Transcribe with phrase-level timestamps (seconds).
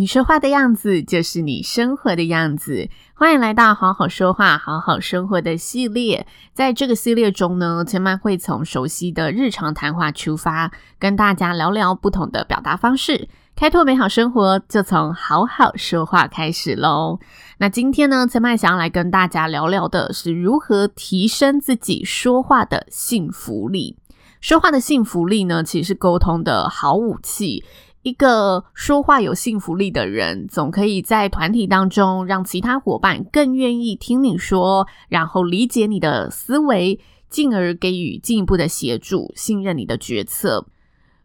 [0.00, 2.88] 你说话的样子就是你生活的样子。
[3.12, 6.26] 欢迎来到好好说话、好好生活的系列。
[6.54, 17.18] 在这个系列中呢，千嫚会从熟悉的日常谈话出发，跟大家聊聊不同的表达方式，开拓美好生活，就从好好说话开始喽。
[17.58, 23.98] 那今天呢，千嫚想要来跟大家聊聊的是如何提升自己说话的幸福力。
[24.40, 27.62] 说话的幸福力呢，其实是沟通的好武器。
[28.02, 40.66] 一个说话有信服力的人，总可以在团体当中让其他伙伴更愿意听你说，然后理解你的思维，进而给予进一步的协助，信任你的决策。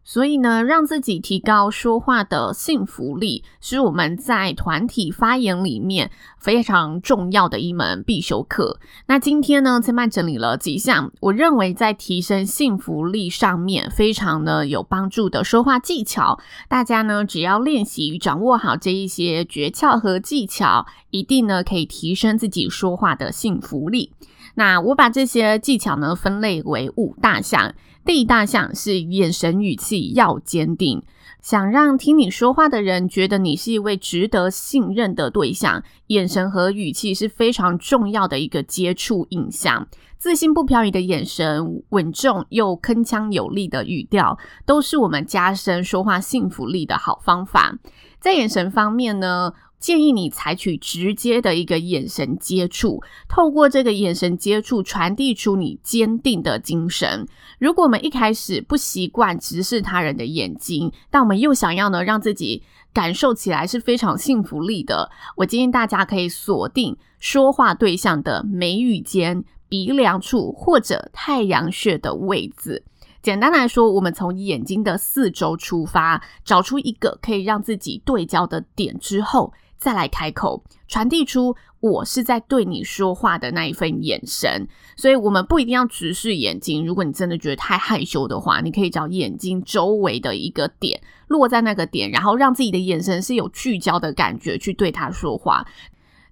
[0.08, 8.78] 所以呢，让自己提高说话的信服力，是我们在团体发言里面非常重要的一门必修课。
[9.06, 16.38] 那今天呢，千曼整理了几项我认为在提升信服力上面非常呢有帮助的说话技巧。
[16.68, 24.12] 大家呢，只要练习掌握好这一些诀窍和技巧，一定呢可以提升自己说话的信服力。
[24.54, 27.74] 那我把这些技巧呢分类为五大项。
[28.06, 31.02] 第一大项是眼神语气要坚定，
[31.42, 39.88] 想让听你说话的人觉得你是一位值得信任的对象，眼神和语气是非常重要的一个接触印象。
[40.18, 47.76] 自信不飘移的眼神，稳重又铿锵有力的语调，都是我们加深说话信服力的好方法。
[48.20, 57.28] 在眼神方面呢，建议你采取直接的一个眼神接触，透过这个眼神接触传递出你坚定的精神。
[57.58, 72.82] 如果我们一开始不习惯直视他人的眼睛，但我们又想要呢让自己感受起来是非常幸福力的，我建议大家可以锁定说话对象的眉宇间、鼻梁处或者太阳穴的位置。
[73.22, 79.52] 简单来说，我们从眼睛的四周出发，找出一个可以让自己对焦的点之后。
[79.78, 84.66] 再来开口，传递出我是在对你说话的那一份眼神。
[84.96, 86.84] 所以，我们不一定要直视眼睛。
[86.86, 95.66] 如果你真的觉得太害羞的话，你可以找眼睛周围的一个点，落在那个点，然后让自己的眼神是有聚焦的感觉去对他说话。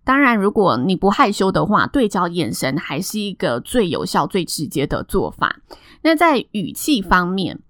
[0.05, 5.61] 当然，如果你不害羞的话，对焦眼神还是一个最有效、最直接的做法。
[6.03, 7.61] 那在语气方面，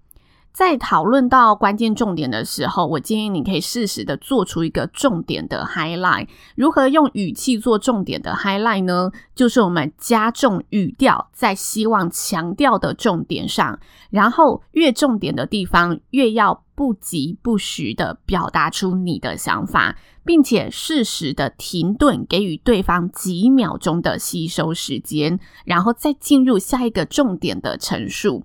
[0.55, 6.29] 在讨论到关键重点的时候，我建议你可以适时的做出一个重点的 highlight。
[6.55, 9.11] 如何用语气做重点的 highlight 呢？
[9.35, 28.45] 就是我们加重语调在希望强调的重点上，然后越重点的地方越要不疾不徐的表达出你的想法，并且适时的停顿，给予对方几秒钟的吸收时间，然后再进入下一个重点的陈述。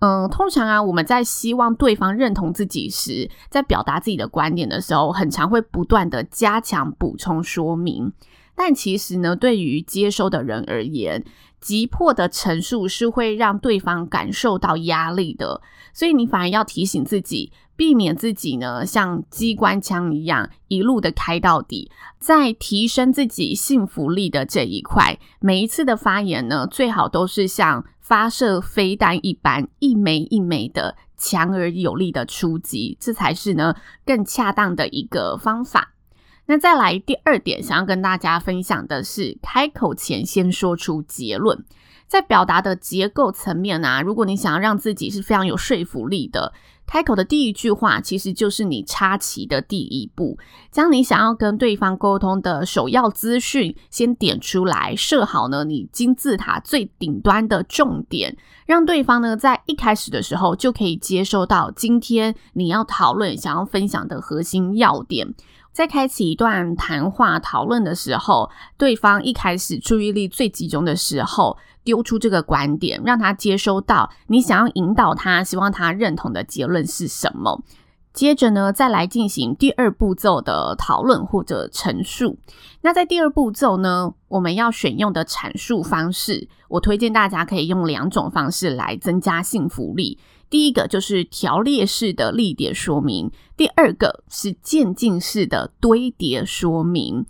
[0.00, 8.12] 嗯，通常啊，我们在希望对方认同自己时，在表达自己的观点的时候，很常会不断的加强补充说明。
[8.54, 11.24] 但其实呢，对于接收的人而言，
[11.60, 15.60] 急迫的陈述是会让对方感受到压力的。
[15.92, 21.90] 所以你反而要提醒自己，避免自己呢像机关枪一样一路的开到底。
[22.18, 33.74] 在提升自己信服力的这一块，每一次的发言呢，最好都是像发射飞弹一般，一枚一枚的强而有力的出击，这才是呢
[34.04, 35.95] 更恰当的一个方法。
[36.46, 41.64] 那再来第二点，想要跟大家分享的是，开口前先说出结论。
[42.06, 46.52] 在表达的结构层面啊，如果你想要让自己是非常有说服力的，
[46.86, 50.38] 开口的第一句话其实就是你插旗的第一步，
[50.70, 58.36] 将你想要跟对方沟通的首要资讯先点出来，设好呢你金字塔最顶端的重点，
[58.66, 65.34] 让对方呢在一开始的时候就可以接收到今天你要讨论、想要分享的核心要点。
[65.76, 77.60] 在开启一段谈话讨论的时候，对方一开始注意力最集中的时候，丢出这个观点，让他接收到你想要引导他、希望他认同的结论是什么。
[78.14, 82.38] 接着呢，再来进行第二步骤的讨论或者陈述。
[82.80, 90.18] 那在第二步骤呢，我们要选用的阐述方式，我推荐大家可以用两种方式来增加信服力。
[90.48, 97.26] 第一个就是条列式的例点说明，第二个是渐进式的堆叠说明。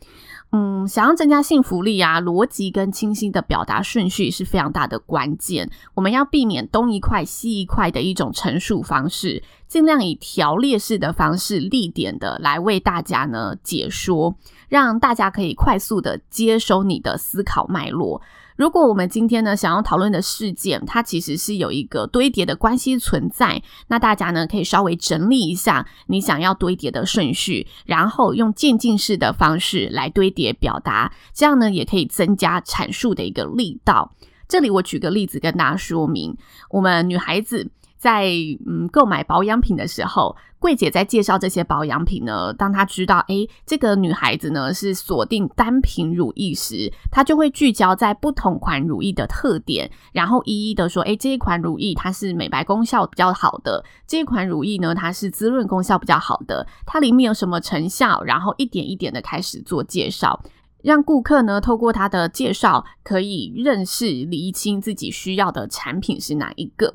[0.53, 5.71] 嗯，想要增加信服力啊，逻辑跟清晰的表达顺序是非常大的关键。
[5.95, 14.37] 我们要避免东一块西一块的一种陈述方式，尽量以条列式的方式、立点的来为大家呢解说，
[14.69, 18.23] 让大家可以快速的接收你的思考脉络。
[18.57, 34.13] 如果我们今天呢想要讨论的事件，它其实是有一个堆叠的关系存在，那大家呢可以稍微整理一下你想要堆叠的顺序，然后用渐进式的方式来堆叠表达，这样呢也可以增加阐述的一个力道。
[34.49, 36.37] 这里我举个例子跟大家说明，
[36.71, 37.71] 我们女孩子。
[38.07, 38.31] 在
[38.65, 42.53] 嗯购买保养品的时候，柜姐在介绍这些保养品呢。
[42.53, 58.23] 当她知道诶这个女孩子呢是锁定单品乳液时，她就会聚焦在不同款乳液的特点，然后一一的说：诶这一款乳液它是美白功效比较好的，这一款乳液呢它是滋润功效比较好的，它里面有什么成效？
[58.23, 60.41] 然后一点一点的开始做介绍，
[60.85, 66.95] 让顾客呢透过她的介绍可以认识、厘清自己需要的产品是哪一个。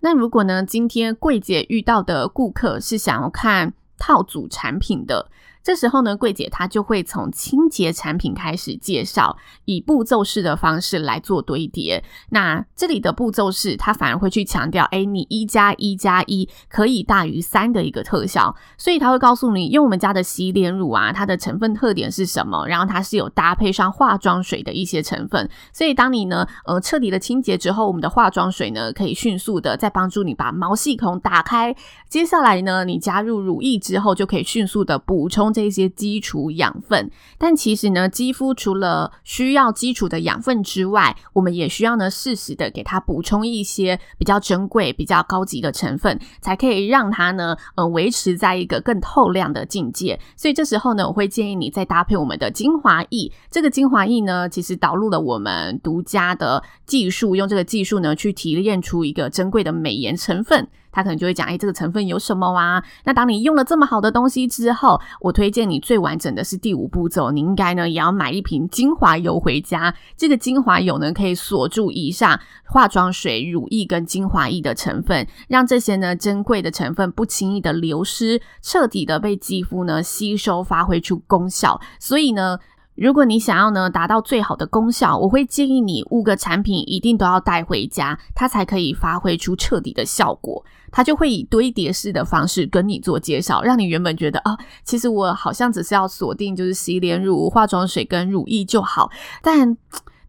[0.00, 5.30] 那如果呢，今天柜姐遇到的顾客是想要看套组产品的。
[5.68, 9.36] 这时候呢，柜姐她就会从清洁产品开始介绍，
[9.66, 12.02] 以步骤式的方式来做堆叠。
[12.30, 18.56] 那这里的步骤式，她反而会去强调，哎，你一加一加一可以大于三的一个特效。
[18.78, 22.66] 所以她会告诉你，用我们家的洗脸乳啊，它的成分特点是什么？
[22.66, 25.50] 然后它是有搭配上化妆水的一些成分。
[25.74, 31.76] 所以当你呢，呃，彻底的清洁之后，我们的化妆水呢，可以迅速的再帮助你把毛细孔打开。
[32.08, 35.52] 接下来呢，你加入乳液之后，就可以迅速的补充。
[35.58, 50.20] 这些基础养分，但其实呢，肌肤除了需要基础的养分之外，我们也需要呢适时的给它补充一些比较珍贵、比较高级的成分，才可以让它呢呃维持在一个更透亮的境界。
[50.36, 53.32] 所以这时候呢，我会建议你再搭配我们的精华液。
[53.50, 60.68] 这个精华液呢，其实导入了我们独家的技术，用这个技术呢去提炼出一个珍贵的美颜成分。
[60.90, 62.82] 他可能就会讲，哎，这个成分有什么啊？
[63.04, 69.94] 那当你用了这么好的东西之后，我推荐你最完整的是第五步骤，你应该呢也要买一瓶精华油回家。
[70.16, 81.80] 这个精华油呢可以锁住以上化妆水、乳液跟精华液的成分，让这些呢珍贵的成分不轻易的流失，彻底的被肌肤呢吸收，发挥出功效。
[82.00, 82.58] 所以呢。
[83.00, 90.64] 如果你想要呢达到最好的功效，我会建议你五个产品一定都要带回家，它才可以发挥出彻底的效果。
[90.90, 99.10] 它就会以堆叠式的方式跟你做介绍，让你原本觉得啊，其实我好像只是要锁定就是洗脸乳、化妆水跟乳液就好，
[99.42, 99.76] 但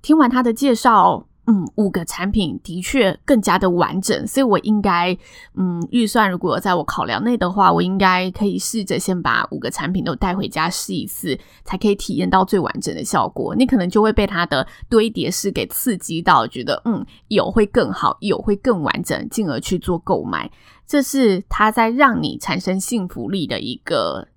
[0.01, 1.25] 听完他的介绍。
[1.49, 5.17] 嗯，五个产品的确更加的完整，所以我应该，
[5.55, 13.55] 嗯，预算如果在我考量内的话，我应该可以试着先把五个产品都带回家试一次，才可以体验到最完整的效果。
[13.55, 20.51] 你可能就会被它的堆叠式给刺激到，觉得嗯，有会更好，有会更完整，进而去做购买。
[20.85, 24.27] 这是它在让你产生幸福力的一个。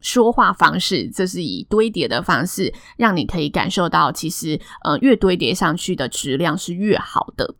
[0.00, 7.54] 说话方式，这是以堆叠的方式，让你可以感受到，其实呃，越堆叠上去的质量是越好的。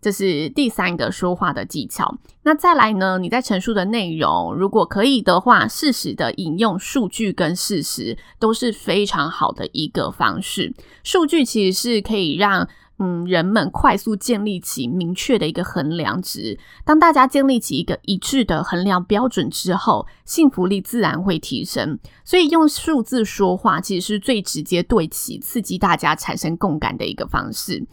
[0.00, 2.18] 这是第三个说话的技巧。
[2.42, 3.18] 那再来呢？
[3.18, 10.74] 你在陈述的内容，如果可以的话，适时的引用数据跟事实，都是非常好的一个方式。
[11.04, 12.68] 数据其实是可以让。
[13.02, 16.56] 嗯，人们快速建立起明确的一个衡量值。
[16.84, 21.98] 当大家建立起一个一致的衡量标准之后，幸福力自然会提升。
[22.24, 27.84] 所以用数字说话，其实是最直接对其、刺激大家产生共感的一个方式。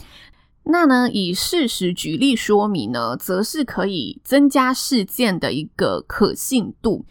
[0.66, 7.06] 那呢，以事实举例说明呢，则是可以增加事件的一个可信度。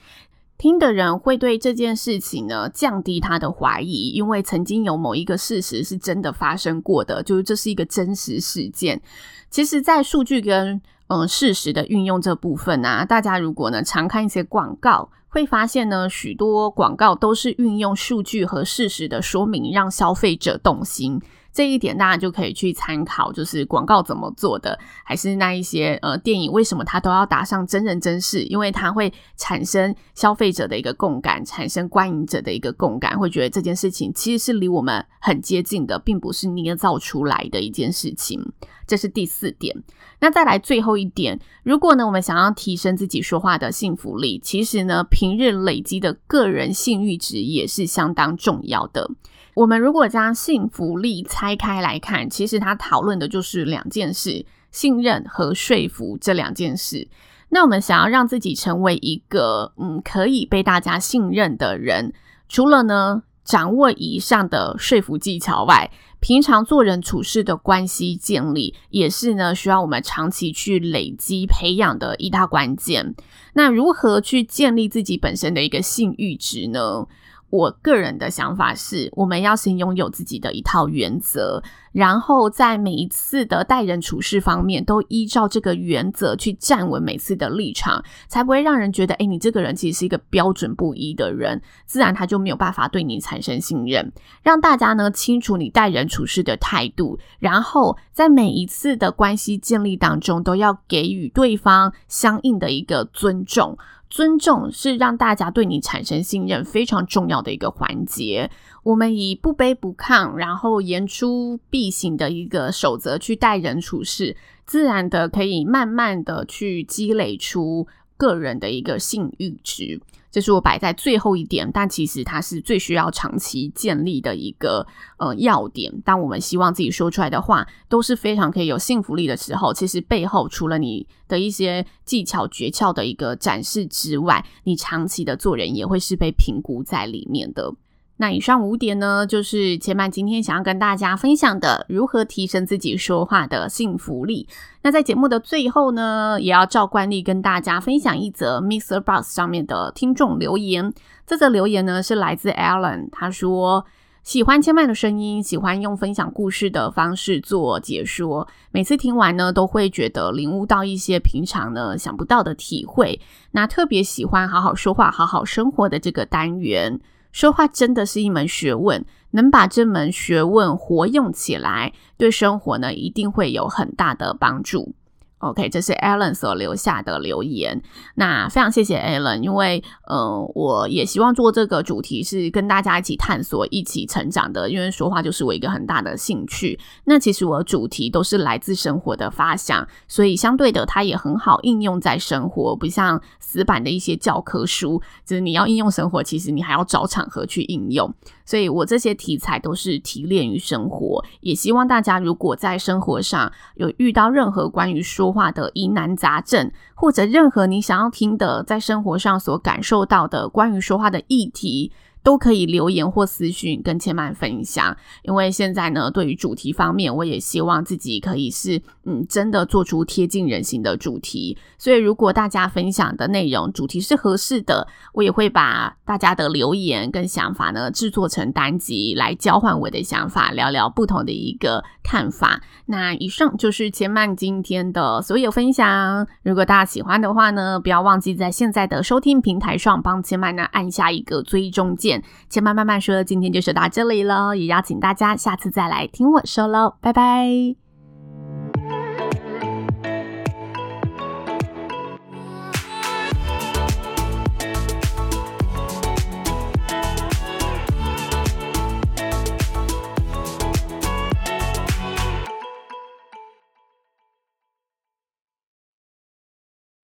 [0.58, 9.00] 听的人会对这件事情呢降低他的怀疑，因为曾经有某一个事实是真的发生过的，就是这是一个真实事件。
[9.48, 21.22] 其实，在数据跟嗯事实的运用这部分啊，大家如果呢常看一些广告，会发现呢许多广告都是运用数据和事实的说明，让消费者动心。
[21.58, 28.44] 这一点大家就可以去参考，就是广告怎么做的，还是那一些呃电影为什么它都要打上真人真事？
[28.44, 38.40] 因为它会产生消费者的一个共感，产生观影者的一个共感，会觉得这件事情其实是离我们很接近的，并不是捏造出来的一件事情。
[38.86, 39.82] 这是第四点。
[40.20, 49.10] 那再来最后一点，如果呢我们想要提升自己说话的信服力，其实呢平日累积的个人信誉值也是相当重要的。
[49.58, 57.08] 我们如果将信服力拆开来看，其实它讨论的就是两件事：信任和说服这两件事。
[57.48, 62.12] 那我们想要让自己成为一个嗯可以被大家信任的人，
[62.48, 73.12] 除了呢掌握以上的说服技巧外，平常做人处事的关系建立，也是呢需要我们长期去累积培养的一大关键。
[73.54, 77.08] 那如何去建立自己本身的一个信誉值呢？
[77.50, 81.62] 我个人的想法是，我们要先拥有自己的一套原则，
[81.92, 94.12] 然后在每一次的待人处事方面，都依照这个原则去站稳每次的立场，才不会让人觉得，诶，你这个人其实是一个标准不一的人，自然他就没有办法对你产生信任。
[94.42, 103.78] 让大家呢清楚你待人处事的态度，然后在每一次的关系建立当中，都要给予对方相应的一个尊重。
[104.10, 108.50] 尊重是让大家对你产生信任非常重要的一个环节。
[108.82, 117.86] 我们以不卑不亢，然后言出必行的一个守则去待人处事，自然的可以慢慢的去积累出
[118.16, 120.00] 个人的一个信誉值。
[120.30, 124.86] 这是我摆在最后一点，但其实它是最需要长期建立的一个
[125.18, 125.92] 呃要点。
[126.04, 137.74] 当我们希望自己说出来的话都是非常可以有信服力的时候，其实背后除了你的一些技巧诀窍的一个展示之外，你长期的做人也会是被评估在里面的。
[138.20, 144.48] 那以上五点呢，就是千嫚今天想要跟大家分享的，如何提升自己说话的幸福力。
[144.82, 148.98] 那在节目的最后呢，也要照惯例跟大家分享一则 Mr.
[148.98, 150.92] b u s 上面的听众留言。
[151.26, 153.86] 这则留言呢是来自 Alan，他说
[154.24, 163.20] 喜欢千嫚的声音，喜欢用分享故事的方式做解说，每次听完呢都会觉得领悟到一些平常呢想不到的体会。
[163.52, 166.98] 那特别喜欢好好说话、好好生活的这个单元。
[167.32, 174.94] 说话真的是一门学问，能把这门学问活用起来，对生活呢一定会有很大的帮助。
[175.38, 177.80] OK，这是 Alan 所留下的留言。
[178.16, 184.68] 那非常谢谢 Alan，因为呃，我也希望做这个主题是跟大家一起探索、一起成长的。
[184.68, 186.78] 因为说话就是我一个很大的兴趣。
[187.04, 198.12] 那其实我的主题都是来自生活的发想，所以相对的，它也很好应用在生活，不像死板的一些教科书，就是你要应用生活，其实你还要找场合去应用。
[198.48, 211.92] 所以我这些题材都是提炼于生活，也希望大家如果在生活上有遇到任何关于说话的疑难杂症，或者任何你想要听的，在生活上所感受到的关于说话的议题。
[212.22, 221.56] 都可以留言或私讯跟千曼分享，因为现在呢，对于主题方面，我也希望自己可以是嗯，真的做出贴近人心的主题。
[221.78, 232.60] 所以，如果大家分享的内容主题是合适的，我也会把大家的留言跟想法呢制作成单集来交换我的想法，聊聊不同的一个看法。
[232.86, 236.26] 那以上就是千曼今天的所有分享。
[236.42, 242.07] 如果大家喜欢的话呢，不要忘记在现在的收听平台上帮千曼呢按下一个追踪键。
[242.48, 247.87] 千嫚慢慢说，今天就说到这里了，也邀请大家下次再来听我说喽，拜拜。